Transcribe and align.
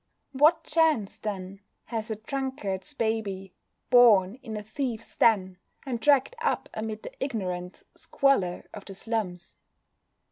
What 0.31 0.63
chance, 0.63 1.19
then, 1.19 1.59
has 1.85 2.09
a 2.09 2.15
drunkard's 2.15 2.95
baby, 2.95 3.53
born 3.91 4.39
in 4.41 4.57
a 4.57 4.63
thieves' 4.63 5.15
den, 5.15 5.59
and 5.85 5.99
dragged 5.99 6.35
up 6.41 6.69
amid 6.73 7.03
the 7.03 7.13
ignorant 7.23 7.83
squalor 7.93 8.67
of 8.73 8.83
the 8.85 8.95
slums? 8.95 9.57